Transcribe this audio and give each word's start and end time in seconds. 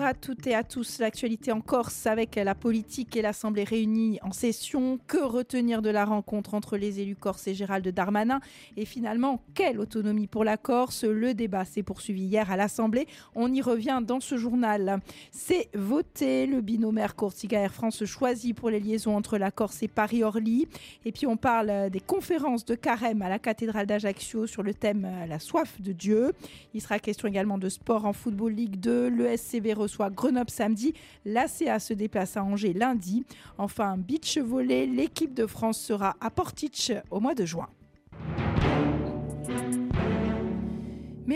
à 0.00 0.14
toutes 0.14 0.46
et 0.46 0.54
à 0.54 0.64
tous. 0.64 0.98
L'actualité 0.98 1.52
en 1.52 1.60
Corse 1.60 2.06
avec 2.06 2.36
la 2.36 2.54
politique 2.54 3.14
et 3.16 3.22
l'Assemblée 3.22 3.64
réunie 3.64 4.18
en 4.22 4.32
session. 4.32 4.98
Que 5.06 5.22
retenir 5.22 5.82
de 5.82 5.90
la 5.90 6.04
rencontre 6.04 6.54
entre 6.54 6.76
les 6.76 7.00
élus 7.00 7.16
corse 7.16 7.46
et 7.46 7.54
Gérald 7.54 7.86
Darmanin? 7.88 8.40
Et 8.76 8.84
finalement, 8.84 9.42
quelle 9.54 9.78
autonomie 9.78 10.26
pour 10.26 10.44
la 10.44 10.56
Corse? 10.56 11.04
Le 11.04 11.34
débat 11.34 11.64
s'est 11.64 11.82
poursuivi 11.82 12.22
hier 12.22 12.50
à 12.50 12.56
l'Assemblée. 12.56 13.06
On 13.34 13.52
y 13.52 13.60
revient 13.60 14.00
dans 14.02 14.20
ce 14.20 14.36
journal. 14.36 15.00
C'est 15.30 15.68
voté. 15.74 16.46
Le 16.46 16.60
binomaire 16.60 17.14
Corsica 17.14 17.58
Air 17.58 17.74
France 17.74 18.04
choisi 18.04 18.54
pour 18.54 18.70
les 18.70 18.80
liaisons 18.80 19.16
entre 19.16 19.36
la 19.36 19.50
Corse 19.50 19.82
et 19.82 19.88
Paris-Orly. 19.88 20.68
Et 21.04 21.12
puis 21.12 21.26
on 21.26 21.36
parle 21.36 21.90
des 21.90 22.00
conférences 22.00 22.64
de 22.64 22.74
carême 22.74 23.20
à 23.20 23.28
la 23.28 23.38
cathédrale 23.38 23.86
d'Ajaccio 23.86 24.46
sur 24.46 24.62
le 24.62 24.72
thème 24.72 25.06
La 25.28 25.38
soif 25.38 25.80
de 25.80 25.92
Dieu. 25.92 26.32
Il 26.72 26.80
sera 26.80 26.98
question 26.98 27.28
également 27.28 27.58
de 27.58 27.68
sport 27.68 28.06
en 28.06 28.12
Football 28.12 28.52
League 28.52 28.80
2. 28.80 29.08
Le 29.08 29.36
SCB 29.36 29.81
reçoit 29.82 30.10
Grenoble 30.10 30.50
samedi. 30.50 30.94
L'ACA 31.24 31.78
se 31.78 31.94
déplace 31.94 32.36
à 32.36 32.44
Angers 32.44 32.72
lundi. 32.72 33.24
Enfin, 33.58 33.96
beach 33.96 34.38
volley, 34.38 34.86
l'équipe 34.86 35.34
de 35.34 35.46
France 35.46 35.80
sera 35.80 36.16
à 36.20 36.30
Portich 36.30 36.92
au 37.10 37.20
mois 37.20 37.34
de 37.34 37.44
juin. 37.44 37.68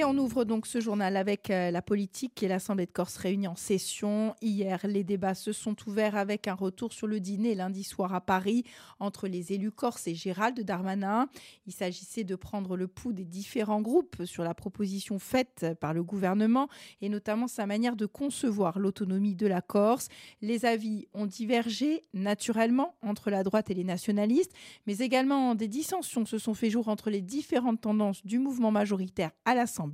On 0.05 0.19
ouvre 0.19 0.45
donc 0.45 0.67
ce 0.67 0.79
journal 0.81 1.17
avec 1.17 1.49
euh, 1.49 1.71
la 1.71 1.81
politique 1.81 2.43
et 2.43 2.49
l'Assemblée 2.49 2.87
de 2.87 2.91
Corse 2.91 3.17
réunie 3.17 3.49
en 3.49 3.57
session. 3.57 4.35
Hier, 4.43 4.81
les 4.85 5.05
débats 5.05 5.35
se 5.35 5.53
sont 5.53 5.75
ouverts 5.87 6.17
avec 6.17 6.49
un 6.49 6.55
retour 6.55 6.93
sur 6.93 7.07
le 7.07 7.19
dîner 7.19 7.55
lundi 7.55 7.83
soir 7.83 8.15
à 8.15 8.21
Paris 8.21 8.65
entre 9.01 9.27
les 9.27 9.53
élus 9.53 9.71
corse 9.71 10.07
et 10.07 10.15
Gérald 10.15 10.61
Darmanin. 10.61 11.29
Il 11.67 11.73
s'agissait 11.73 12.25
de 12.25 12.37
prendre 12.37 12.77
le 12.77 12.89
pouls 12.89 13.15
des 13.15 13.25
différents 13.25 13.81
groupes 13.81 14.25
sur 14.27 14.45
la 14.45 14.55
proposition 14.55 15.19
faite 15.19 15.67
par 15.81 15.95
le 15.95 16.03
gouvernement 16.03 16.69
et 17.01 17.09
notamment 17.09 17.49
sa 17.49 17.67
manière 17.67 17.97
de 17.97 18.07
concevoir 18.07 18.79
l'autonomie 18.79 19.35
de 19.35 19.47
la 19.47 19.63
Corse. 19.63 20.09
Les 20.43 20.67
avis 20.67 21.09
ont 21.15 21.27
divergé 21.27 22.03
naturellement 22.13 22.97
entre 23.03 23.31
la 23.31 23.43
droite 23.43 23.71
et 23.71 23.75
les 23.75 23.85
nationalistes, 23.85 24.53
mais 24.87 24.99
également 24.99 25.55
des 25.55 25.69
dissensions 25.69 26.27
se 26.27 26.39
sont 26.39 26.55
fait 26.55 26.71
jour 26.71 26.89
entre 26.89 27.09
les 27.09 27.23
différentes 27.23 27.81
tendances 27.81 28.25
du 28.27 28.39
mouvement 28.39 28.71
majoritaire 28.71 29.31
à 29.45 29.55
l'Assemblée 29.55 29.86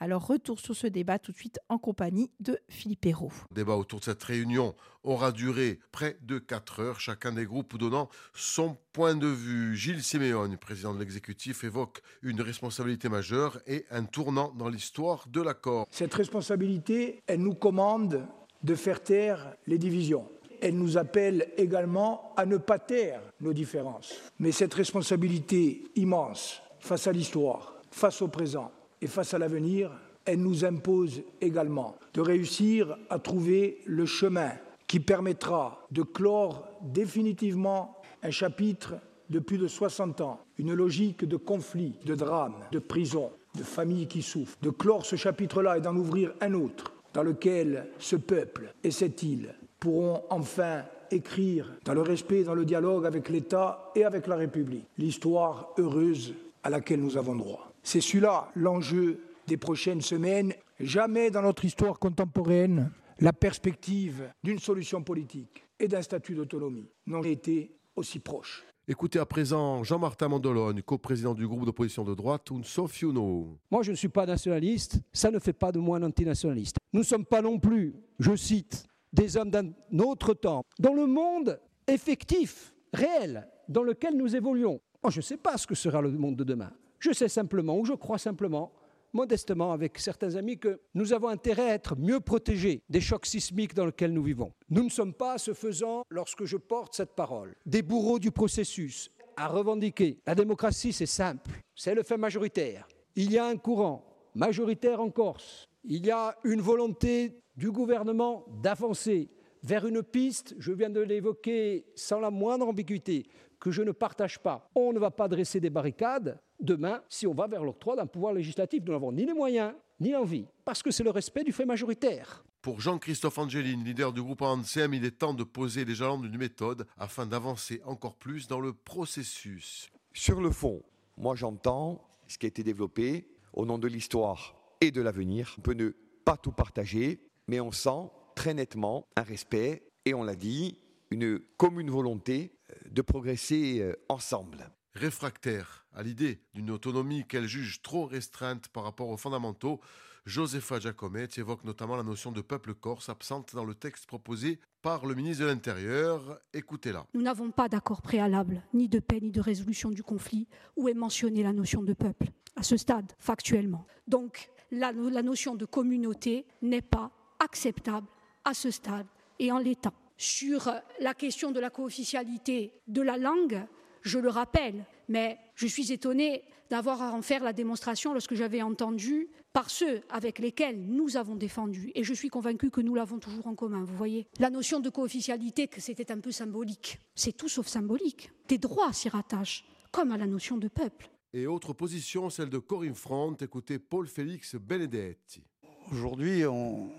alors 0.00 0.26
retour 0.26 0.60
sur 0.60 0.74
ce 0.74 0.86
débat 0.86 1.18
tout 1.18 1.32
de 1.32 1.36
suite 1.36 1.58
en 1.68 1.78
compagnie 1.78 2.30
de 2.40 2.58
Philippe 2.68 3.06
Hérault. 3.06 3.32
Le 3.50 3.56
débat 3.56 3.76
autour 3.76 4.00
de 4.00 4.04
cette 4.04 4.22
réunion 4.22 4.74
aura 5.02 5.32
duré 5.32 5.78
près 5.92 6.18
de 6.22 6.38
4 6.38 6.80
heures, 6.80 7.00
chacun 7.00 7.32
des 7.32 7.44
groupes 7.44 7.76
donnant 7.76 8.08
son 8.34 8.76
point 8.92 9.14
de 9.14 9.26
vue. 9.26 9.76
Gilles 9.76 10.02
Siméon, 10.02 10.56
président 10.60 10.94
de 10.94 10.98
l'exécutif, 10.98 11.64
évoque 11.64 12.02
une 12.22 12.40
responsabilité 12.40 13.08
majeure 13.08 13.58
et 13.66 13.84
un 13.90 14.04
tournant 14.04 14.52
dans 14.52 14.68
l'histoire 14.68 15.26
de 15.28 15.40
l'accord. 15.40 15.86
Cette 15.90 16.14
responsabilité, 16.14 17.22
elle 17.26 17.40
nous 17.40 17.54
commande 17.54 18.26
de 18.62 18.74
faire 18.74 19.02
taire 19.02 19.54
les 19.66 19.78
divisions 19.78 20.28
elle 20.60 20.76
nous 20.76 20.98
appelle 20.98 21.52
également 21.56 22.32
à 22.36 22.46
ne 22.46 22.56
pas 22.56 22.78
taire 22.78 23.20
nos 23.40 23.52
différences. 23.52 24.14
Mais 24.38 24.52
cette 24.52 24.74
responsabilité 24.74 25.84
immense 25.94 26.62
face 26.80 27.06
à 27.06 27.12
l'histoire, 27.12 27.74
face 27.90 28.22
au 28.22 28.28
présent, 28.28 28.70
et 29.00 29.06
face 29.06 29.34
à 29.34 29.38
l'avenir, 29.38 29.90
elle 30.24 30.40
nous 30.40 30.64
impose 30.64 31.22
également 31.40 31.96
de 32.14 32.20
réussir 32.20 32.96
à 33.08 33.18
trouver 33.18 33.78
le 33.86 34.04
chemin 34.04 34.52
qui 34.86 35.00
permettra 35.00 35.86
de 35.90 36.02
clore 36.02 36.68
définitivement 36.82 37.96
un 38.22 38.30
chapitre 38.30 38.94
de 39.30 39.38
plus 39.38 39.58
de 39.58 39.68
60 39.68 40.20
ans, 40.22 40.40
une 40.58 40.74
logique 40.74 41.24
de 41.24 41.36
conflit, 41.36 41.94
de 42.04 42.14
drame, 42.14 42.54
de 42.72 42.78
prison, 42.78 43.30
de 43.56 43.62
familles 43.62 44.06
qui 44.06 44.22
souffrent, 44.22 44.56
de 44.62 44.70
clore 44.70 45.04
ce 45.04 45.16
chapitre-là 45.16 45.78
et 45.78 45.80
d'en 45.80 45.96
ouvrir 45.96 46.32
un 46.40 46.54
autre 46.54 46.92
dans 47.14 47.22
lequel 47.22 47.88
ce 47.98 48.16
peuple 48.16 48.72
et 48.82 48.90
cette 48.90 49.22
île 49.22 49.54
pourront 49.78 50.22
enfin 50.30 50.82
écrire 51.10 51.72
dans 51.84 51.94
le 51.94 52.02
respect, 52.02 52.44
dans 52.44 52.54
le 52.54 52.64
dialogue 52.64 53.06
avec 53.06 53.28
l'État 53.28 53.90
et 53.94 54.04
avec 54.04 54.26
la 54.26 54.36
République, 54.36 54.86
l'histoire 54.98 55.70
heureuse 55.78 56.34
à 56.62 56.70
laquelle 56.70 57.00
nous 57.00 57.16
avons 57.16 57.34
droit. 57.34 57.67
C'est 57.90 58.02
celui-là 58.02 58.50
l'enjeu 58.54 59.18
des 59.46 59.56
prochaines 59.56 60.02
semaines. 60.02 60.52
Jamais 60.78 61.30
dans 61.30 61.40
notre 61.40 61.64
histoire 61.64 61.98
contemporaine, 61.98 62.90
la 63.18 63.32
perspective 63.32 64.30
d'une 64.44 64.58
solution 64.58 65.02
politique 65.02 65.64
et 65.80 65.88
d'un 65.88 66.02
statut 66.02 66.34
d'autonomie 66.34 66.90
n'ont 67.06 67.24
été 67.24 67.72
aussi 67.96 68.18
proches. 68.18 68.62
Écoutez 68.86 69.18
à 69.18 69.24
présent 69.24 69.84
Jean-Martin 69.84 70.28
Mandolone, 70.28 70.82
co-président 70.82 71.32
du 71.32 71.48
groupe 71.48 71.64
d'opposition 71.64 72.04
de 72.04 72.14
droite, 72.14 72.52
Un 72.52 72.62
Sofiuno. 72.62 73.56
Moi, 73.70 73.82
je 73.82 73.92
ne 73.92 73.96
suis 73.96 74.10
pas 74.10 74.26
nationaliste, 74.26 75.00
ça 75.14 75.30
ne 75.30 75.38
fait 75.38 75.54
pas 75.54 75.72
de 75.72 75.78
moi 75.78 75.96
un 75.96 76.02
antinationaliste. 76.02 76.76
Nous 76.92 77.00
ne 77.00 77.06
sommes 77.06 77.24
pas 77.24 77.40
non 77.40 77.58
plus, 77.58 77.94
je 78.18 78.36
cite, 78.36 78.84
des 79.14 79.38
hommes 79.38 79.50
d'un 79.50 79.70
autre 79.98 80.34
temps. 80.34 80.62
Dans 80.78 80.92
le 80.92 81.06
monde 81.06 81.58
effectif, 81.86 82.74
réel, 82.92 83.48
dans 83.66 83.82
lequel 83.82 84.14
nous 84.14 84.36
évoluons, 84.36 84.78
moi, 85.02 85.10
je 85.10 85.20
ne 85.20 85.22
sais 85.22 85.38
pas 85.38 85.56
ce 85.56 85.66
que 85.66 85.74
sera 85.74 86.02
le 86.02 86.10
monde 86.10 86.36
de 86.36 86.44
demain. 86.44 86.70
Je 86.98 87.12
sais 87.12 87.28
simplement, 87.28 87.78
ou 87.78 87.84
je 87.84 87.92
crois 87.92 88.18
simplement, 88.18 88.72
modestement 89.12 89.72
avec 89.72 89.98
certains 89.98 90.36
amis, 90.36 90.58
que 90.58 90.80
nous 90.94 91.12
avons 91.12 91.28
intérêt 91.28 91.70
à 91.70 91.74
être 91.74 91.96
mieux 91.96 92.20
protégés 92.20 92.82
des 92.88 93.00
chocs 93.00 93.26
sismiques 93.26 93.74
dans 93.74 93.86
lesquels 93.86 94.12
nous 94.12 94.22
vivons. 94.22 94.52
Nous 94.70 94.84
ne 94.84 94.90
sommes 94.90 95.14
pas, 95.14 95.38
ce 95.38 95.54
faisant, 95.54 96.02
lorsque 96.10 96.44
je 96.44 96.56
porte 96.56 96.94
cette 96.94 97.14
parole, 97.14 97.54
des 97.66 97.82
bourreaux 97.82 98.18
du 98.18 98.30
processus 98.30 99.10
à 99.36 99.48
revendiquer. 99.48 100.20
La 100.26 100.34
démocratie, 100.34 100.92
c'est 100.92 101.06
simple, 101.06 101.52
c'est 101.74 101.94
le 101.94 102.02
fait 102.02 102.16
majoritaire. 102.16 102.88
Il 103.14 103.32
y 103.32 103.38
a 103.38 103.46
un 103.46 103.56
courant 103.56 104.04
majoritaire 104.34 105.00
en 105.00 105.10
Corse. 105.10 105.68
Il 105.84 106.04
y 106.04 106.10
a 106.10 106.36
une 106.44 106.60
volonté 106.60 107.40
du 107.56 107.70
gouvernement 107.70 108.44
d'avancer 108.62 109.30
vers 109.62 109.86
une 109.86 110.02
piste, 110.02 110.54
je 110.58 110.72
viens 110.72 110.90
de 110.90 111.00
l'évoquer 111.00 111.86
sans 111.94 112.20
la 112.20 112.30
moindre 112.30 112.68
ambiguïté, 112.68 113.26
que 113.58 113.70
je 113.70 113.82
ne 113.82 113.90
partage 113.90 114.38
pas. 114.38 114.70
On 114.74 114.92
ne 114.92 114.98
va 114.98 115.10
pas 115.10 115.28
dresser 115.28 115.60
des 115.60 115.70
barricades 115.70 116.38
demain 116.60 117.02
si 117.08 117.26
on 117.26 117.34
va 117.34 117.46
vers 117.46 117.64
l'octroi 117.64 117.96
d'un 117.96 118.06
pouvoir 118.06 118.32
législatif. 118.32 118.82
Nous 118.84 118.92
n'avons 118.92 119.12
ni 119.12 119.24
les 119.24 119.34
moyens, 119.34 119.74
ni 120.00 120.10
l'envie, 120.10 120.46
parce 120.64 120.82
que 120.82 120.90
c'est 120.90 121.04
le 121.04 121.10
respect 121.10 121.44
du 121.44 121.52
fait 121.52 121.64
majoritaire. 121.64 122.44
Pour 122.62 122.80
Jean-Christophe 122.80 123.38
Angeline, 123.38 123.84
leader 123.84 124.12
du 124.12 124.22
groupe 124.22 124.42
ANSEM, 124.42 124.92
il 124.94 125.04
est 125.04 125.18
temps 125.18 125.34
de 125.34 125.44
poser 125.44 125.84
les 125.84 125.94
jalons 125.94 126.18
d'une 126.18 126.36
méthode 126.36 126.86
afin 126.98 127.24
d'avancer 127.24 127.80
encore 127.84 128.16
plus 128.16 128.48
dans 128.48 128.60
le 128.60 128.72
processus. 128.72 129.90
Sur 130.12 130.40
le 130.40 130.50
fond, 130.50 130.82
moi 131.16 131.36
j'entends 131.36 132.04
ce 132.26 132.36
qui 132.36 132.46
a 132.46 132.48
été 132.48 132.62
développé 132.62 133.28
au 133.52 133.64
nom 133.64 133.78
de 133.78 133.88
l'histoire 133.88 134.56
et 134.80 134.90
de 134.90 135.00
l'avenir. 135.00 135.54
On 135.58 135.62
peut 135.62 135.74
ne 135.74 135.90
pas 136.24 136.36
tout 136.36 136.52
partager, 136.52 137.20
mais 137.46 137.60
on 137.60 137.72
sent 137.72 138.10
très 138.34 138.54
nettement 138.54 139.06
un 139.16 139.22
respect 139.22 139.82
et 140.04 140.14
on 140.14 140.24
l'a 140.24 140.34
dit, 140.36 140.78
une 141.10 141.38
commune 141.56 141.90
volonté 141.90 142.52
de 142.90 143.02
progresser 143.02 143.80
euh, 143.80 143.94
ensemble. 144.08 144.70
Réfractaire 144.98 145.86
à 145.94 146.02
l'idée 146.02 146.40
d'une 146.54 146.72
autonomie 146.72 147.24
qu'elle 147.24 147.46
juge 147.46 147.82
trop 147.82 148.06
restreinte 148.06 148.66
par 148.66 148.82
rapport 148.82 149.08
aux 149.10 149.16
fondamentaux, 149.16 149.80
Josepha 150.26 150.80
Giacomet 150.80 151.28
évoque 151.36 151.62
notamment 151.62 151.94
la 151.94 152.02
notion 152.02 152.32
de 152.32 152.40
peuple 152.40 152.74
corse 152.74 153.08
absente 153.08 153.54
dans 153.54 153.64
le 153.64 153.76
texte 153.76 154.06
proposé 154.06 154.58
par 154.82 155.06
le 155.06 155.14
ministre 155.14 155.44
de 155.44 155.48
l'Intérieur. 155.48 156.40
Écoutez-la. 156.52 157.06
Nous 157.14 157.22
n'avons 157.22 157.52
pas 157.52 157.68
d'accord 157.68 158.02
préalable, 158.02 158.60
ni 158.74 158.88
de 158.88 158.98
paix, 158.98 159.20
ni 159.22 159.30
de 159.30 159.40
résolution 159.40 159.90
du 159.90 160.02
conflit, 160.02 160.48
où 160.76 160.88
est 160.88 160.94
mentionnée 160.94 161.44
la 161.44 161.52
notion 161.52 161.84
de 161.84 161.92
peuple, 161.92 162.32
à 162.56 162.64
ce 162.64 162.76
stade, 162.76 163.12
factuellement. 163.20 163.86
Donc, 164.08 164.50
la 164.72 164.92
notion 164.92 165.54
de 165.54 165.64
communauté 165.64 166.44
n'est 166.60 166.82
pas 166.82 167.12
acceptable 167.38 168.08
à 168.44 168.52
ce 168.52 168.72
stade 168.72 169.06
et 169.38 169.52
en 169.52 169.58
l'état. 169.58 169.92
Sur 170.16 170.72
la 170.98 171.14
question 171.14 171.52
de 171.52 171.60
la 171.60 171.70
co-officialité 171.70 172.72
de 172.88 173.02
la 173.02 173.16
langue, 173.16 173.64
je 174.08 174.18
le 174.18 174.28
rappelle, 174.28 174.84
mais 175.08 175.38
je 175.54 175.66
suis 175.66 175.92
étonnée 175.92 176.42
d'avoir 176.70 177.00
à 177.00 177.12
en 177.12 177.22
faire 177.22 177.42
la 177.42 177.52
démonstration 177.52 178.12
lorsque 178.12 178.34
j'avais 178.34 178.62
entendu 178.62 179.28
par 179.52 179.70
ceux 179.70 180.02
avec 180.10 180.38
lesquels 180.38 180.80
nous 180.80 181.16
avons 181.16 181.36
défendu, 181.36 181.90
et 181.94 182.04
je 182.04 182.12
suis 182.12 182.28
convaincue 182.28 182.70
que 182.70 182.80
nous 182.80 182.94
l'avons 182.94 183.18
toujours 183.18 183.46
en 183.46 183.54
commun, 183.54 183.84
vous 183.84 183.96
voyez. 183.96 184.26
La 184.38 184.50
notion 184.50 184.80
de 184.80 184.90
co-officialité, 184.90 185.68
que 185.68 185.80
c'était 185.80 186.12
un 186.12 186.20
peu 186.20 186.32
symbolique. 186.32 186.98
C'est 187.14 187.36
tout 187.36 187.48
sauf 187.48 187.66
symbolique. 187.66 188.30
Des 188.48 188.58
droits 188.58 188.92
s'y 188.92 189.08
rattachent, 189.08 189.64
comme 189.90 190.12
à 190.12 190.16
la 190.16 190.26
notion 190.26 190.58
de 190.58 190.68
peuple. 190.68 191.08
Et 191.32 191.46
autre 191.46 191.72
position, 191.72 192.30
celle 192.30 192.50
de 192.50 192.58
Corinne 192.58 192.94
Front, 192.94 193.34
écoutez 193.40 193.78
Paul-Félix 193.78 194.56
Benedetti. 194.56 195.42
Aujourd'hui, 195.90 196.44
on, 196.46 196.90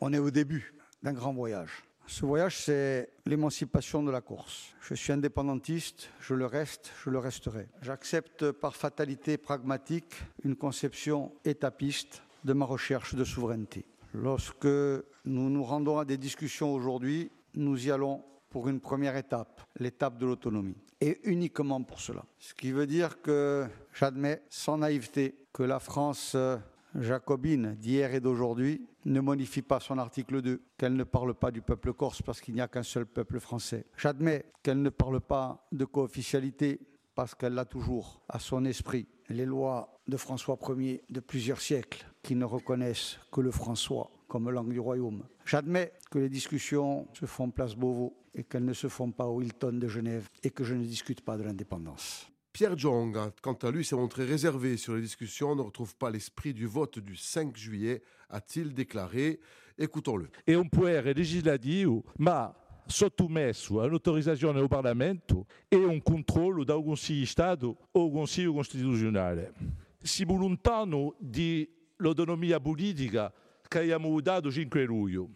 on 0.00 0.12
est 0.12 0.18
au 0.18 0.30
début 0.30 0.74
d'un 1.02 1.12
grand 1.12 1.32
voyage. 1.32 1.84
Ce 2.08 2.24
voyage, 2.24 2.56
c'est 2.58 3.10
l'émancipation 3.26 4.02
de 4.02 4.12
la 4.12 4.20
Corse. 4.20 4.74
Je 4.80 4.94
suis 4.94 5.12
indépendantiste, 5.12 6.08
je 6.20 6.34
le 6.34 6.46
reste, 6.46 6.92
je 7.04 7.10
le 7.10 7.18
resterai. 7.18 7.66
J'accepte 7.82 8.52
par 8.52 8.76
fatalité 8.76 9.36
pragmatique 9.36 10.14
une 10.44 10.54
conception 10.54 11.32
étapiste 11.44 12.22
de 12.44 12.52
ma 12.52 12.64
recherche 12.64 13.16
de 13.16 13.24
souveraineté. 13.24 13.84
Lorsque 14.14 14.66
nous 14.66 15.50
nous 15.50 15.64
rendons 15.64 15.98
à 15.98 16.04
des 16.04 16.16
discussions 16.16 16.72
aujourd'hui, 16.72 17.30
nous 17.54 17.88
y 17.88 17.90
allons 17.90 18.22
pour 18.50 18.68
une 18.68 18.80
première 18.80 19.16
étape, 19.16 19.60
l'étape 19.80 20.16
de 20.16 20.26
l'autonomie, 20.26 20.76
et 21.00 21.20
uniquement 21.24 21.82
pour 21.82 22.00
cela. 22.00 22.24
Ce 22.38 22.54
qui 22.54 22.70
veut 22.70 22.86
dire 22.86 23.20
que 23.20 23.66
j'admets 23.92 24.42
sans 24.48 24.78
naïveté 24.78 25.34
que 25.52 25.64
la 25.64 25.80
France 25.80 26.32
euh, 26.36 26.56
jacobine 27.00 27.74
d'hier 27.74 28.14
et 28.14 28.20
d'aujourd'hui 28.20 28.86
ne 29.06 29.20
modifie 29.20 29.62
pas 29.62 29.80
son 29.80 29.98
article 29.98 30.42
2, 30.42 30.60
qu'elle 30.76 30.94
ne 30.94 31.04
parle 31.04 31.34
pas 31.34 31.50
du 31.50 31.62
peuple 31.62 31.92
corse 31.92 32.22
parce 32.22 32.40
qu'il 32.40 32.54
n'y 32.54 32.60
a 32.60 32.68
qu'un 32.68 32.82
seul 32.82 33.06
peuple 33.06 33.40
français. 33.40 33.86
J'admets 33.96 34.46
qu'elle 34.62 34.82
ne 34.82 34.90
parle 34.90 35.20
pas 35.20 35.66
de 35.72 35.84
co-officialité 35.84 36.80
parce 37.14 37.34
qu'elle 37.34 37.54
l'a 37.54 37.64
toujours 37.64 38.20
à 38.28 38.38
son 38.38 38.64
esprit. 38.64 39.06
Les 39.28 39.46
lois 39.46 40.00
de 40.08 40.16
François 40.16 40.58
Ier 40.76 41.02
de 41.08 41.20
plusieurs 41.20 41.60
siècles 41.60 42.06
qui 42.22 42.34
ne 42.34 42.44
reconnaissent 42.44 43.18
que 43.32 43.40
le 43.40 43.50
François 43.50 44.10
comme 44.28 44.50
langue 44.50 44.72
du 44.72 44.80
royaume. 44.80 45.22
J'admets 45.44 45.92
que 46.10 46.18
les 46.18 46.28
discussions 46.28 47.06
se 47.12 47.26
font 47.26 47.50
place 47.50 47.76
Beauvau 47.76 48.16
et 48.34 48.42
qu'elles 48.42 48.64
ne 48.64 48.72
se 48.72 48.88
font 48.88 49.12
pas 49.12 49.26
au 49.26 49.40
Hilton 49.40 49.78
de 49.78 49.88
Genève 49.88 50.28
et 50.42 50.50
que 50.50 50.64
je 50.64 50.74
ne 50.74 50.84
discute 50.84 51.20
pas 51.20 51.36
de 51.36 51.44
l'indépendance. 51.44 52.30
Pierre 52.56 52.74
Jong, 52.74 53.14
quant 53.42 53.52
à 53.52 53.70
lui, 53.70 53.84
s'est 53.84 53.96
montré 53.96 54.24
réservé 54.24 54.78
sur 54.78 54.94
les 54.94 55.02
discussions, 55.02 55.54
ne 55.54 55.60
retrouve 55.60 55.94
pas 55.94 56.08
l'esprit 56.08 56.54
du 56.54 56.64
vote 56.64 56.98
du 56.98 57.14
5 57.14 57.54
juillet, 57.54 58.02
a-t-il 58.30 58.72
déclaré. 58.72 59.40
Écoutons-le. 59.76 60.30
È 60.42 60.54
un 60.54 60.70
potere 60.70 61.12
legislativo, 61.12 62.02
ma 62.16 62.50
sottomesso 62.86 63.82
all'autorizzazione 63.82 64.58
del 64.58 64.68
Parlamento 64.68 65.44
e 65.68 65.76
un 65.76 66.00
controllo 66.00 66.64
da 66.64 66.76
un 66.76 66.84
Consiglio 66.86 67.26
Stato 67.26 67.76
o 67.92 68.10
Consiglio 68.10 68.54
Costituzionale. 68.54 69.52
Si 70.00 70.24
lontano 70.24 71.14
di 71.18 71.68
l'autonomia 71.96 72.58
politica 72.58 73.30
che 73.68 73.80
abbiamo 73.80 74.18
dato 74.22 74.50
5 74.50 74.82
luglio. 74.84 75.28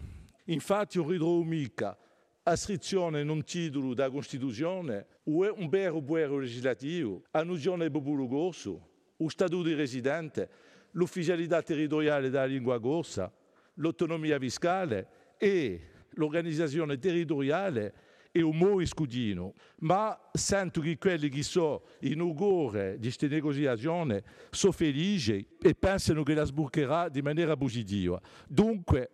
Infatti 0.46 0.98
mica 1.44 1.98
ascrizione 2.44 3.20
in 3.20 3.28
un 3.28 3.44
titolo 3.44 3.94
da 3.94 4.10
Costituzione 4.10 5.06
un 5.24 5.68
vero 5.68 6.00
potere 6.02 6.40
legislativo, 6.40 7.24
annuncione 7.32 7.82
del 7.82 7.90
popolo 7.90 8.26
corso, 8.26 8.88
o 9.16 9.28
statuto 9.28 9.68
di 9.68 9.74
residente, 9.74 10.48
l'ufficialità 10.92 11.62
territoriale 11.62 12.30
della 12.30 12.46
lingua 12.46 12.80
corsa, 12.80 13.32
l'autonomia 13.74 14.38
fiscale 14.38 15.06
e 15.36 15.80
l'organizzazione 16.14 16.98
territoriale 16.98 17.94
e 18.32 18.42
un 18.42 18.56
mo 18.56 18.84
scudino, 18.84 19.54
ma 19.78 20.18
sento 20.32 20.80
che 20.80 20.96
quelli 20.98 21.28
che 21.28 21.42
sono 21.42 21.82
in 22.00 22.20
ugore 22.20 22.94
di 22.94 23.06
queste 23.06 23.28
negoziazioni 23.28 24.20
sono 24.50 24.72
felici 24.72 25.46
e 25.60 25.74
pensano 25.74 26.22
che 26.22 26.34
la 26.34 26.44
sburcherà 26.44 27.08
di 27.08 27.22
maniera 27.22 27.56
positiva. 27.56 28.20
Dunque, 28.48 29.10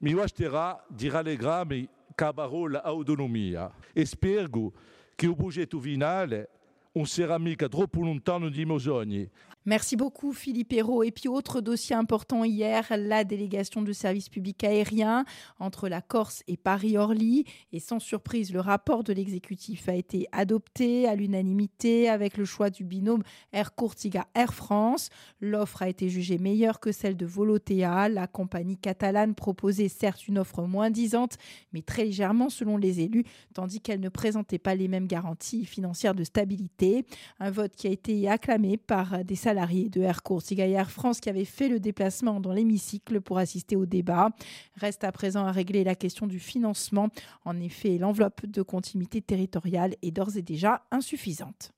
mi 0.00 0.14
basterà 0.14 0.84
di 0.88 1.08
rallegrarmi 1.08 1.88
con 2.18 2.34
parola 2.34 2.82
autonomia. 2.82 3.72
E 3.92 4.04
spero 4.04 4.72
che 5.14 5.26
il 5.26 5.36
progetto 5.36 5.78
finale 5.78 6.48
non 6.92 7.06
sarà 7.06 7.38
mica 7.38 7.68
troppo 7.68 8.00
lontano 8.00 8.48
miei 8.48 8.80
sogni 8.80 9.30
Merci 9.68 9.96
beaucoup 9.96 10.32
Philippe 10.32 10.72
Hérault. 10.72 11.02
Et 11.02 11.10
puis 11.10 11.28
autre 11.28 11.60
dossier 11.60 11.94
important 11.94 12.42
hier, 12.42 12.86
la 12.96 13.22
délégation 13.22 13.82
de 13.82 13.92
service 13.92 14.30
public 14.30 14.64
aérien 14.64 15.26
entre 15.58 15.90
la 15.90 16.00
Corse 16.00 16.42
et 16.48 16.56
Paris-Orly. 16.56 17.44
Et 17.74 17.78
sans 17.78 17.98
surprise, 17.98 18.50
le 18.50 18.60
rapport 18.60 19.04
de 19.04 19.12
l'exécutif 19.12 19.86
a 19.90 19.94
été 19.94 20.26
adopté 20.32 21.06
à 21.06 21.14
l'unanimité 21.14 22.08
avec 22.08 22.38
le 22.38 22.46
choix 22.46 22.70
du 22.70 22.82
binôme 22.82 23.22
Air 23.52 23.74
Courtiga 23.74 24.26
Air 24.34 24.54
France. 24.54 25.10
L'offre 25.42 25.82
a 25.82 25.90
été 25.90 26.08
jugée 26.08 26.38
meilleure 26.38 26.80
que 26.80 26.90
celle 26.90 27.18
de 27.18 27.26
Volotea. 27.26 28.08
La 28.08 28.26
compagnie 28.26 28.78
catalane 28.78 29.34
proposait 29.34 29.88
certes 29.88 30.28
une 30.28 30.38
offre 30.38 30.62
moins 30.62 30.88
disante, 30.88 31.36
mais 31.74 31.82
très 31.82 32.06
légèrement 32.06 32.48
selon 32.48 32.78
les 32.78 33.00
élus, 33.00 33.24
tandis 33.52 33.82
qu'elle 33.82 34.00
ne 34.00 34.08
présentait 34.08 34.56
pas 34.56 34.74
les 34.74 34.88
mêmes 34.88 35.06
garanties 35.06 35.66
financières 35.66 36.14
de 36.14 36.24
stabilité. 36.24 37.04
Un 37.38 37.50
vote 37.50 37.76
qui 37.76 37.86
a 37.86 37.90
été 37.90 38.30
acclamé 38.30 38.78
par 38.78 39.22
des 39.26 39.36
salariés 39.36 39.57
de 39.66 40.00
Air 40.00 40.22
Corsica 40.22 40.66
et 40.66 40.72
Air 40.72 40.90
France 40.90 41.20
qui 41.20 41.28
avait 41.28 41.44
fait 41.44 41.68
le 41.68 41.80
déplacement 41.80 42.40
dans 42.40 42.52
l'hémicycle 42.52 43.20
pour 43.20 43.38
assister 43.38 43.76
au 43.76 43.86
débat. 43.86 44.30
Reste 44.76 45.04
à 45.04 45.12
présent 45.12 45.44
à 45.46 45.52
régler 45.52 45.84
la 45.84 45.94
question 45.94 46.26
du 46.26 46.38
financement. 46.38 47.08
En 47.44 47.58
effet, 47.60 47.98
l'enveloppe 47.98 48.46
de 48.46 48.62
continuité 48.62 49.20
territoriale 49.20 49.96
est 50.02 50.10
d'ores 50.10 50.36
et 50.36 50.42
déjà 50.42 50.82
insuffisante. 50.90 51.72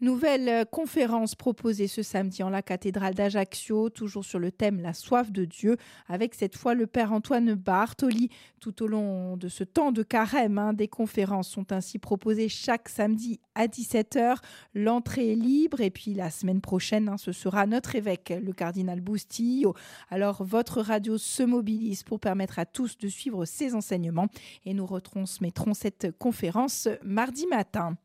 Nouvelle 0.00 0.48
euh, 0.48 0.64
conférence 0.64 1.34
proposée 1.34 1.88
ce 1.88 2.04
samedi 2.04 2.44
en 2.44 2.50
la 2.50 2.62
cathédrale 2.62 3.14
d'Ajaccio, 3.14 3.90
toujours 3.90 4.24
sur 4.24 4.38
le 4.38 4.52
thème 4.52 4.80
La 4.80 4.94
soif 4.94 5.32
de 5.32 5.44
Dieu, 5.44 5.76
avec 6.06 6.36
cette 6.36 6.56
fois 6.56 6.74
le 6.74 6.86
Père 6.86 7.12
Antoine 7.12 7.54
Bartoli. 7.54 8.30
Tout 8.60 8.84
au 8.84 8.86
long 8.86 9.36
de 9.36 9.48
ce 9.48 9.64
temps 9.64 9.90
de 9.90 10.04
carême, 10.04 10.56
hein, 10.56 10.72
des 10.72 10.86
conférences 10.86 11.48
sont 11.48 11.72
ainsi 11.72 11.98
proposées 11.98 12.48
chaque 12.48 12.88
samedi 12.88 13.40
à 13.56 13.66
17h. 13.66 14.36
L'entrée 14.72 15.32
est 15.32 15.36
libre 15.36 15.80
et 15.80 15.90
puis 15.90 16.14
la 16.14 16.30
semaine 16.30 16.60
prochaine, 16.60 17.08
hein, 17.08 17.16
ce 17.16 17.32
sera 17.32 17.66
notre 17.66 17.96
évêque, 17.96 18.32
le 18.40 18.52
cardinal 18.52 19.00
Bustillo. 19.00 19.74
Alors 20.10 20.44
votre 20.44 20.80
radio 20.80 21.18
se 21.18 21.42
mobilise 21.42 22.04
pour 22.04 22.20
permettre 22.20 22.60
à 22.60 22.66
tous 22.66 22.98
de 22.98 23.08
suivre 23.08 23.44
ces 23.46 23.74
enseignements 23.74 24.28
et 24.64 24.74
nous 24.74 24.86
retransmettrons 24.86 25.74
cette 25.74 26.16
conférence 26.18 26.88
mardi 27.02 27.48
matin. 27.48 27.96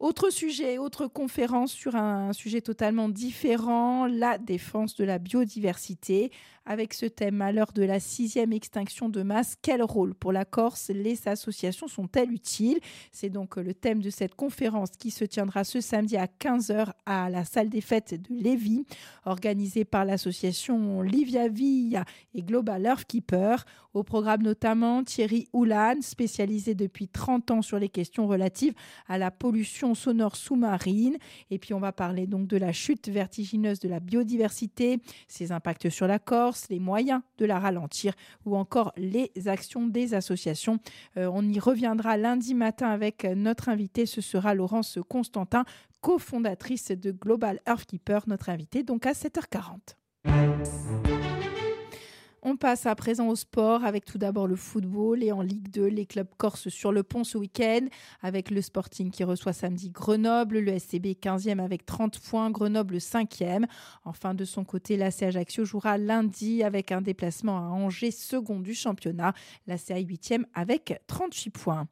Autre 0.00 0.30
sujet, 0.30 0.78
autre 0.78 1.08
conférence 1.08 1.72
sur 1.72 1.96
un 1.96 2.32
sujet 2.32 2.60
totalement 2.60 3.08
différent, 3.08 4.06
la 4.06 4.38
défense 4.38 4.94
de 4.94 5.04
la 5.04 5.18
biodiversité. 5.18 6.30
Avec 6.70 6.92
ce 6.92 7.06
thème, 7.06 7.40
à 7.40 7.50
l'heure 7.50 7.72
de 7.72 7.82
la 7.82 7.98
sixième 7.98 8.52
extinction 8.52 9.08
de 9.08 9.22
masse, 9.22 9.56
quel 9.62 9.82
rôle 9.82 10.12
pour 10.12 10.32
la 10.32 10.44
Corse 10.44 10.90
les 10.90 11.26
associations 11.26 11.88
sont-elles 11.88 12.30
utiles? 12.30 12.78
C'est 13.10 13.30
donc 13.30 13.56
le 13.56 13.72
thème 13.72 14.02
de 14.02 14.10
cette 14.10 14.34
conférence 14.34 14.90
qui 14.90 15.10
se 15.10 15.24
tiendra 15.24 15.64
ce 15.64 15.80
samedi 15.80 16.18
à 16.18 16.26
15h 16.26 16.90
à 17.06 17.30
la 17.30 17.46
salle 17.46 17.70
des 17.70 17.80
fêtes 17.80 18.20
de 18.20 18.42
Lévis, 18.42 18.84
organisée 19.24 19.86
par 19.86 20.04
l'association 20.04 21.00
Livia 21.00 21.48
Villa 21.48 22.04
et 22.34 22.42
Global 22.42 22.84
Earthkeeper. 22.84 23.64
Au 23.94 24.02
programme 24.02 24.42
notamment 24.42 25.02
Thierry 25.02 25.48
Houlan, 25.54 26.02
spécialisé 26.02 26.74
depuis 26.74 27.08
30 27.08 27.50
ans 27.50 27.62
sur 27.62 27.78
les 27.78 27.88
questions 27.88 28.28
relatives 28.28 28.74
à 29.08 29.16
la 29.16 29.30
pollution 29.30 29.94
sonore 29.94 30.36
sous-marine. 30.36 31.16
Et 31.50 31.58
puis 31.58 31.72
on 31.72 31.80
va 31.80 31.92
parler 31.92 32.26
donc 32.26 32.46
de 32.46 32.58
la 32.58 32.72
chute 32.72 33.08
vertigineuse 33.08 33.80
de 33.80 33.88
la 33.88 34.00
biodiversité, 34.00 35.00
ses 35.26 35.50
impacts 35.50 35.88
sur 35.88 36.06
la 36.06 36.18
Corse, 36.18 36.57
les 36.68 36.78
moyens 36.78 37.22
de 37.38 37.46
la 37.46 37.58
ralentir 37.58 38.14
ou 38.44 38.56
encore 38.56 38.92
les 38.96 39.30
actions 39.46 39.86
des 39.86 40.14
associations. 40.14 40.78
Euh, 41.16 41.30
on 41.32 41.48
y 41.48 41.58
reviendra 41.58 42.16
lundi 42.16 42.54
matin 42.54 42.88
avec 42.88 43.24
notre 43.24 43.68
invité, 43.68 44.06
ce 44.06 44.20
sera 44.20 44.54
Laurence 44.54 44.98
Constantin, 45.08 45.64
cofondatrice 46.00 46.90
de 46.90 47.10
Global 47.10 47.60
Earthkeeper, 47.66 48.22
notre 48.26 48.48
invité 48.48 48.82
donc 48.82 49.06
à 49.06 49.12
7h40. 49.12 49.96
On 52.50 52.56
passe 52.56 52.86
à 52.86 52.94
présent 52.94 53.28
au 53.28 53.36
sport 53.36 53.84
avec 53.84 54.06
tout 54.06 54.16
d'abord 54.16 54.46
le 54.46 54.56
football 54.56 55.22
et 55.22 55.32
en 55.32 55.42
Ligue 55.42 55.70
2, 55.70 55.84
les 55.88 56.06
clubs 56.06 56.34
corses 56.38 56.70
sur 56.70 56.92
le 56.92 57.02
pont 57.02 57.22
ce 57.22 57.36
week-end 57.36 57.88
avec 58.22 58.50
le 58.50 58.62
Sporting 58.62 59.10
qui 59.10 59.22
reçoit 59.22 59.52
samedi 59.52 59.90
Grenoble, 59.90 60.60
le 60.60 60.78
SCB 60.78 61.08
15e 61.20 61.62
avec 61.62 61.84
30 61.84 62.18
points, 62.20 62.50
Grenoble 62.50 62.96
5e. 62.96 63.66
Enfin, 64.06 64.32
de 64.32 64.46
son 64.46 64.64
côté, 64.64 64.96
l'AC 64.96 65.24
Ajaccio 65.24 65.66
jouera 65.66 65.98
lundi 65.98 66.62
avec 66.62 66.90
un 66.90 67.02
déplacement 67.02 67.58
à 67.58 67.68
Angers, 67.68 68.12
second 68.12 68.60
du 68.60 68.72
championnat, 68.72 69.34
l'AC 69.66 69.90
8e 69.90 70.44
avec 70.54 71.02
38 71.06 71.50
points. 71.50 71.86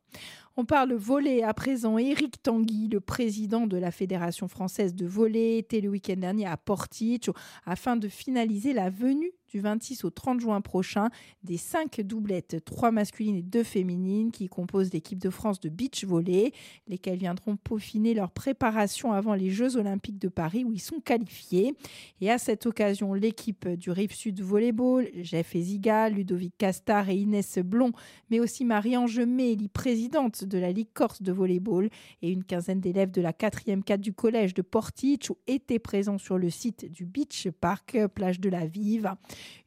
On 0.58 0.64
parle 0.64 0.94
volet 0.94 1.42
à 1.42 1.52
présent. 1.52 1.98
Éric 1.98 2.42
Tanguy, 2.42 2.88
le 2.88 3.00
président 3.00 3.66
de 3.66 3.76
la 3.76 3.90
Fédération 3.90 4.48
française 4.48 4.94
de 4.94 5.04
volley, 5.04 5.58
était 5.58 5.82
le 5.82 5.90
week-end 5.90 6.16
dernier 6.16 6.46
à 6.46 6.56
Portici 6.56 7.20
afin 7.66 7.96
de 7.96 8.08
finaliser 8.08 8.72
la 8.72 8.88
venue 8.88 9.32
du 9.56 9.62
26 9.62 10.04
au 10.04 10.10
30 10.10 10.38
juin 10.38 10.60
prochain 10.60 11.08
des 11.42 11.56
cinq 11.56 12.02
doublettes, 12.02 12.62
trois 12.66 12.90
masculines 12.90 13.36
et 13.36 13.42
deux 13.42 13.62
féminines, 13.62 14.30
qui 14.30 14.48
composent 14.48 14.92
l'équipe 14.92 15.18
de 15.18 15.30
France 15.30 15.60
de 15.60 15.70
beach 15.70 16.04
volley, 16.04 16.52
lesquelles 16.88 17.18
viendront 17.18 17.56
peaufiner 17.56 18.12
leur 18.12 18.32
préparation 18.32 19.12
avant 19.12 19.32
les 19.32 19.48
Jeux 19.48 19.78
Olympiques 19.78 20.18
de 20.18 20.28
Paris 20.28 20.64
où 20.64 20.72
ils 20.75 20.80
sont 20.80 21.00
qualifiés. 21.00 21.75
Et 22.20 22.30
à 22.30 22.36
cette 22.36 22.66
occasion, 22.66 23.14
l'équipe 23.14 23.66
du 23.66 23.90
Rive 23.90 24.12
Sud 24.12 24.42
Volleyball, 24.42 25.08
Jeff 25.22 25.54
Eziga, 25.56 26.10
Ludovic 26.10 26.52
Castar 26.58 27.08
et 27.08 27.16
Inès 27.16 27.58
Blond, 27.58 27.92
mais 28.28 28.40
aussi 28.40 28.66
Marie-Ange 28.66 29.20
Méli, 29.20 29.68
présidente 29.68 30.44
de 30.44 30.58
la 30.58 30.70
Ligue 30.70 30.92
Corse 30.92 31.22
de 31.22 31.32
volleyball, 31.32 31.88
et 32.20 32.30
une 32.30 32.44
quinzaine 32.44 32.80
d'élèves 32.80 33.10
de 33.10 33.22
la 33.22 33.32
4e 33.32 33.82
4 33.82 34.02
du 34.02 34.12
collège 34.12 34.52
de 34.52 34.60
Portich 34.60 35.32
étaient 35.46 35.78
présents 35.78 36.18
sur 36.18 36.36
le 36.36 36.50
site 36.50 36.92
du 36.92 37.06
Beach 37.06 37.48
Park, 37.58 37.96
plage 38.14 38.38
de 38.38 38.50
la 38.50 38.66
Vive. 38.66 39.14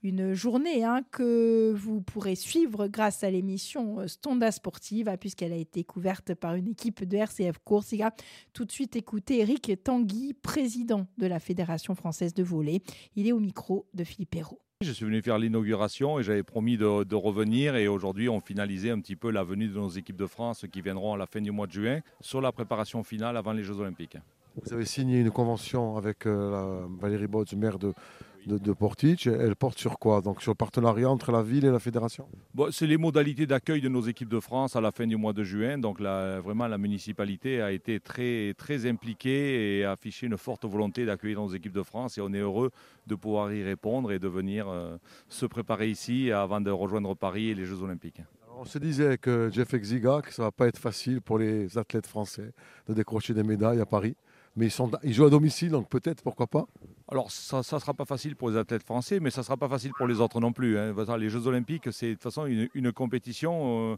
Une 0.04 0.34
journée 0.34 0.84
hein, 0.84 1.02
que 1.12 1.74
vous 1.76 2.02
pourrez 2.02 2.36
suivre 2.36 2.88
grâce 2.88 3.24
à 3.24 3.30
l'émission 3.30 4.08
Stonda 4.08 4.52
Sportive, 4.52 5.16
puisqu'elle 5.20 5.54
a 5.54 5.58
été 5.58 5.84
couverte 5.84 6.34
par 6.36 6.56
une 6.56 6.68
équipe 6.68 7.04
de 7.04 7.18
RCF 7.18 7.58
Coursiga. 7.64 8.14
Tout 8.54 8.66
de 8.66 8.72
suite, 8.72 8.96
écoutez 8.96 9.40
Eric 9.40 9.72
Tanguy, 9.84 10.34
président 10.34 11.08
de 11.18 11.28
la 11.28 11.40
Fédération 11.40 11.96
française 11.96 12.34
de 12.34 12.44
volley. 12.44 12.82
Il 13.16 13.28
est 13.28 13.32
au 13.32 13.40
micro 13.40 13.88
de 13.94 14.04
Philippe 14.04 14.36
Hérault. 14.36 14.62
Je 14.82 14.94
suis 14.94 15.04
venu 15.04 15.22
faire 15.22 15.38
l'inauguration 15.38 16.20
et 16.20 16.24
j'avais 16.24 16.44
promis 16.44 16.78
de, 16.78 17.04
de 17.04 17.16
revenir 17.16 17.76
et 17.76 17.90
aujourd'hui 17.90 18.30
on 18.30 18.40
finalisait 18.40 18.92
un 18.92 19.02
petit 19.02 19.18
peu 19.18 19.30
la 19.30 19.44
venue 19.44 19.68
de 19.68 19.74
nos 19.74 19.90
équipes 19.90 20.16
de 20.16 20.26
France 20.26 20.66
qui 20.72 20.82
viendront 20.82 21.16
à 21.16 21.18
la 21.18 21.26
fin 21.26 21.42
du 21.42 21.52
mois 21.52 21.68
de 21.68 21.74
juin 21.74 22.00
sur 22.22 22.40
la 22.40 22.54
préparation 22.54 23.04
finale 23.04 23.36
avant 23.36 23.52
les 23.52 23.64
Jeux 23.64 23.78
Olympiques. 23.78 24.18
Vous 24.64 24.74
avez 24.74 24.86
signé 24.86 25.20
une 25.20 25.32
convention 25.32 25.98
avec 25.98 26.26
euh, 26.26 26.52
la 26.52 26.88
Valérie 27.02 27.28
Bodz, 27.28 27.54
maire 27.56 27.78
de, 27.78 27.94
de, 28.46 28.58
de 28.58 28.74
Portic. 28.74 29.28
Elle 29.28 29.56
porte 29.56 29.78
sur 29.78 30.00
quoi? 30.00 30.22
Donc 30.22 30.42
sur 30.42 30.52
le 30.52 30.56
partenariat 30.56 31.10
entre 31.10 31.32
la 31.32 31.44
ville 31.44 31.66
et 31.66 31.72
la 31.72 31.80
fédération? 31.80 32.28
Bon, 32.54 32.70
c'est 32.72 32.88
les 32.88 32.98
modalités 32.98 33.46
d'accueil 33.46 33.82
de 33.82 33.90
nos 33.90 34.02
équipes 34.02 34.30
de 34.30 34.40
France 34.40 34.76
à 34.76 34.82
la 34.82 34.92
fin 34.92 35.08
du 35.08 35.18
mois 35.18 35.34
de 35.34 35.44
juin. 35.44 35.78
Donc 35.78 36.00
la- 36.00 36.40
vraiment, 36.40 36.68
la 36.68 36.78
municipalité 36.78 37.62
a 37.62 37.72
été 37.72 38.00
très, 38.00 38.54
très 38.58 38.90
impliquée 38.90 39.80
et 39.80 39.86
a 39.86 39.92
affiché 39.92 40.28
une 40.28 40.38
forte 40.38 40.66
volonté 40.66 41.06
d'accueillir 41.06 41.40
nos 41.40 41.50
équipes 41.50 41.74
de 41.74 41.84
France. 41.84 42.18
Et 42.18 42.22
on 42.22 42.34
est 42.34 42.40
heureux 42.40 42.72
de 43.08 43.16
pouvoir 43.16 43.52
y 43.54 43.64
répondre 43.64 44.12
et 44.12 44.20
de 44.20 44.28
venir 44.28 44.68
euh, 44.68 44.98
se 45.28 45.46
préparer 45.46 45.90
ici 45.90 46.32
avant 46.32 46.62
de 46.62 46.72
rejoindre 46.72 47.16
Paris 47.16 47.50
et 47.50 47.56
les 47.56 47.66
Jeux 47.66 47.82
Olympiques. 47.82 48.22
On 48.62 48.66
se 48.66 48.78
disait 48.78 49.18
que 49.18 49.50
Jeff 49.54 49.74
Exiga, 49.74 50.22
que 50.22 50.34
ça 50.34 50.44
va 50.44 50.52
pas 50.52 50.68
être 50.68 50.80
facile 50.80 51.22
pour 51.22 51.38
les 51.38 51.78
athlètes 51.78 52.08
français 52.08 52.52
de 52.88 52.94
décrocher 52.94 53.34
des 53.34 53.44
médailles 53.44 53.80
à 53.80 53.86
Paris. 53.86 54.18
Mais 54.60 54.68
ils, 55.04 55.14
jouent 55.14 55.26
à 55.26 55.30
domicile, 55.30 55.70
donc 55.70 55.88
peut-être, 55.88 56.22
pourquoi 56.22 56.46
pas 56.46 56.66
Alors, 57.08 57.32
ça 57.32 57.60
ne 57.60 57.64
sera 57.64 57.94
pas 57.94 58.04
facile 58.04 58.36
pour 58.36 58.50
les 58.50 58.58
athlètes 58.58 58.84
français, 58.84 59.22
mais 59.22 59.30
ça 59.32 59.40
ne 59.40 59.46
sera 59.46 59.56
pas 59.56 59.70
facile 59.70 59.92
pour 59.98 60.06
les 60.06 60.20
autres 60.20 60.42
non 60.42 60.52
plus. 60.52 60.78
hein. 60.78 60.94
Les 61.18 61.30
Jeux 61.30 61.48
Olympiques, 61.48 61.88
c'est 61.94 62.08
de 62.10 62.14
toute 62.16 62.24
façon 62.24 62.46
une, 62.46 62.92
compétition. 62.92 63.94
euh, 63.94 63.98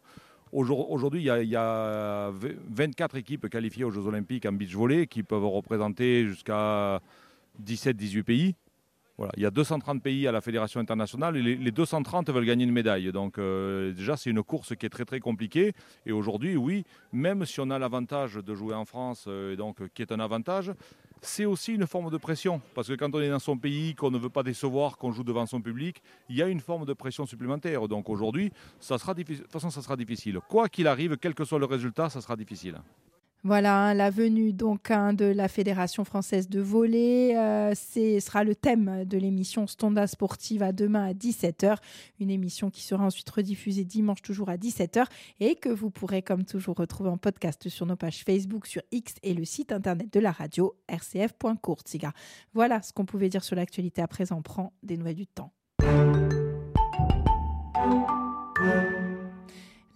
aujourd- 0.51 0.91
Aujourd'hui, 0.91 1.21
il 1.21 1.43
y, 1.43 1.47
y 1.47 1.55
a 1.55 2.29
v- 2.29 2.57
24 2.69 3.15
équipes 3.17 3.49
qualifiées 3.49 3.85
aux 3.85 3.89
Jeux 3.91 4.05
Olympiques 4.05 4.45
en 4.45 4.51
beach 4.51 4.75
volley 4.75 5.07
qui 5.07 5.23
peuvent 5.23 5.47
représenter 5.47 6.27
jusqu'à 6.27 7.01
17-18 7.59 8.23
pays. 8.23 8.55
Voilà, 9.17 9.33
il 9.37 9.43
y 9.43 9.45
a 9.45 9.51
230 9.51 10.01
pays 10.01 10.27
à 10.27 10.31
la 10.31 10.41
fédération 10.41 10.79
internationale 10.79 11.37
et 11.37 11.41
les, 11.41 11.55
les 11.55 11.71
230 11.71 12.29
veulent 12.29 12.45
gagner 12.45 12.63
une 12.63 12.71
médaille. 12.71 13.11
Donc 13.11 13.37
euh, 13.37 13.93
déjà, 13.93 14.17
c'est 14.17 14.29
une 14.29 14.43
course 14.43 14.75
qui 14.75 14.85
est 14.85 14.89
très 14.89 15.05
très 15.05 15.19
compliquée. 15.19 15.73
Et 16.05 16.11
aujourd'hui, 16.11 16.57
oui, 16.57 16.85
même 17.11 17.45
si 17.45 17.59
on 17.59 17.69
a 17.69 17.77
l'avantage 17.77 18.35
de 18.35 18.55
jouer 18.55 18.73
en 18.73 18.85
France, 18.85 19.25
euh, 19.27 19.53
et 19.53 19.55
donc 19.55 19.77
qui 19.93 20.01
est 20.01 20.11
un 20.11 20.19
avantage, 20.19 20.71
c'est 21.21 21.45
aussi 21.45 21.73
une 21.73 21.85
forme 21.85 22.09
de 22.09 22.17
pression. 22.17 22.61
Parce 22.73 22.87
que 22.87 22.93
quand 22.93 23.13
on 23.13 23.21
est 23.21 23.29
dans 23.29 23.39
son 23.39 23.57
pays, 23.57 23.93
qu'on 23.95 24.11
ne 24.11 24.17
veut 24.17 24.29
pas 24.29 24.43
décevoir, 24.43 24.97
qu'on 24.97 25.11
joue 25.11 25.23
devant 25.23 25.45
son 25.45 25.61
public, 25.61 26.01
il 26.29 26.35
y 26.35 26.41
a 26.41 26.47
une 26.47 26.59
forme 26.59 26.85
de 26.85 26.93
pression 26.93 27.25
supplémentaire. 27.25 27.87
Donc 27.87 28.09
aujourd'hui. 28.09 28.49
De 28.49 28.97
toute 28.97 29.51
façon, 29.51 29.69
ça 29.69 29.81
sera 29.81 29.95
difficile. 29.95 30.39
Quoi 30.49 30.67
qu'il 30.67 30.87
arrive, 30.87 31.17
quel 31.17 31.35
que 31.35 31.45
soit 31.45 31.59
le 31.59 31.65
résultat, 31.65 32.09
ça 32.09 32.21
sera 32.21 32.35
difficile. 32.35 32.77
Voilà, 33.43 33.87
hein, 33.87 33.93
la 33.95 34.11
venue 34.11 34.53
donc 34.53 34.91
hein, 34.91 35.13
de 35.13 35.25
la 35.25 35.47
Fédération 35.47 36.05
française 36.05 36.47
de 36.47 36.61
volley, 36.61 37.35
euh, 37.35 37.71
c'est 37.75 38.19
sera 38.19 38.43
le 38.43 38.53
thème 38.53 39.03
de 39.05 39.17
l'émission 39.17 39.65
Stonda 39.65 40.05
Sportive 40.05 40.61
à 40.61 40.71
demain 40.71 41.05
à 41.05 41.13
17h, 41.13 41.77
une 42.19 42.29
émission 42.29 42.69
qui 42.69 42.83
sera 42.83 43.03
ensuite 43.03 43.29
rediffusée 43.31 43.83
dimanche 43.83 44.21
toujours 44.21 44.49
à 44.49 44.57
17h 44.57 45.05
et 45.39 45.55
que 45.55 45.69
vous 45.69 45.89
pourrez 45.89 46.21
comme 46.21 46.45
toujours 46.45 46.75
retrouver 46.75 47.09
en 47.09 47.17
podcast 47.17 47.67
sur 47.67 47.87
nos 47.87 47.95
pages 47.95 48.23
Facebook, 48.23 48.67
sur 48.67 48.83
X 48.91 49.15
et 49.23 49.33
le 49.33 49.43
site 49.43 49.71
internet 49.71 50.13
de 50.13 50.19
la 50.19 50.31
radio 50.31 50.75
rcf.courtsiga. 50.87 52.13
Voilà 52.53 52.83
ce 52.83 52.93
qu'on 52.93 53.05
pouvait 53.05 53.29
dire 53.29 53.43
sur 53.43 53.55
l'actualité. 53.55 54.03
À 54.03 54.07
présent, 54.07 54.39
prend 54.43 54.73
des 54.83 54.97
nouvelles 54.97 55.15
du 55.15 55.25
temps. 55.25 55.51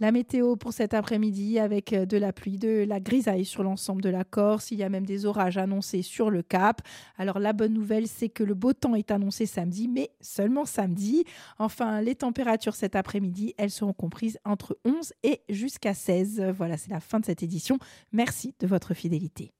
La 0.06 0.12
météo 0.12 0.56
pour 0.56 0.72
cet 0.72 0.94
après-midi 0.94 1.58
avec 1.58 1.92
euh, 1.92 2.06
de 2.06 2.18
la 2.18 2.32
pluie, 2.32 2.60
de 2.60 2.86
la 2.88 3.00
grisaille 3.00 3.44
sur 3.44 3.64
l'ensemble 3.64 4.04
de 4.04 4.10
la 4.10 4.24
Corse. 4.24 4.70
Il 4.70 4.78
y 4.78 4.84
a 4.84 4.90
même 4.90 5.08
des 5.08 5.26
orages 5.26 5.58
annoncés 5.58 6.04
sur 6.04 6.30
le 6.30 6.44
Cap. 6.44 6.84
Alors 7.18 7.40
la 7.40 7.54
bonne 7.54 7.74
nouvelle, 7.74 8.08
c'est 8.08 8.30
que 8.30 8.44
le 8.44 8.54
beau 8.54 8.72
temps 8.72 8.94
est 8.94 9.10
annoncé 9.10 9.48
samedi, 9.48 9.88
mais 9.88 10.12
seulement 10.22 10.66
samedi. 10.66 11.24
Enfin, 11.58 12.02
les 12.02 12.14
températures 12.14 12.76
cet 12.76 12.96
après-midi, 12.96 13.56
elles 13.58 13.72
seront 13.72 13.94
comprises 13.94 14.38
entre 14.46 14.78
11 14.86 15.12
et 15.24 15.42
jusqu'à 15.50 15.96
16. 15.96 16.54
Voilà, 16.56 16.78
c'est 16.78 16.92
la 16.92 17.00
fin 17.00 17.20
de 17.20 17.26
cette 17.26 17.42
édition. 17.42 17.80
Merci 18.12 18.54
de 18.60 18.68
votre 18.68 18.94
fidélité. 18.94 19.54